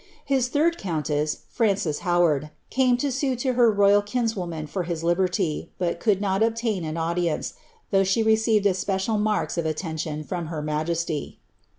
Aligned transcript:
His 0.25 0.45
ss, 0.49 1.37
Frances 1.51 1.99
Howard, 1.99 2.49
came 2.71 2.97
ti> 2.97 3.11
sue 3.11 3.37
lo 3.45 3.53
her 3.53 3.71
royal 3.71 4.01
kinswomiii 4.01 4.67
for 4.67 4.81
his 4.81 5.03
liberty, 5.03 5.69
but 5.77 5.99
could 5.99 6.19
nut 6.19 6.41
obtain 6.41 6.83
an 6.83 6.97
audience, 6.97 7.53
though 7.91 8.03
she 8.03 8.23
received 8.23 8.65
especial 8.65 9.19
marks 9.19 9.59
of 9.59 9.67
attention 9.67 10.23
from 10.23 10.47
lier 10.49 10.63
majesty. 10.63 11.37